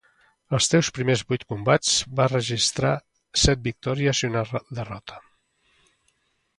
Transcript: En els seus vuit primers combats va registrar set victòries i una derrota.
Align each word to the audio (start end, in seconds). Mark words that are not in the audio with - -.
En 0.51 0.55
els 0.57 0.69
seus 0.71 0.87
vuit 0.87 0.95
primers 0.99 1.23
combats 1.53 1.93
va 2.21 2.27
registrar 2.33 2.95
set 3.45 3.65
victòries 3.71 4.27
i 4.27 4.33
una 4.35 4.47
derrota. 4.83 5.25